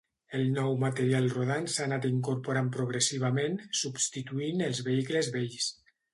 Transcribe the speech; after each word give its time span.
El 0.37 0.43
nou 0.53 0.77
material 0.83 1.27
rodant 1.33 1.67
s'ha 1.73 1.83
anat 1.87 2.07
incorporant 2.09 2.71
progressivament, 2.79 3.61
substituint 3.83 4.67
els 4.71 4.83
vehicles 4.91 5.33
vells. 5.39 5.71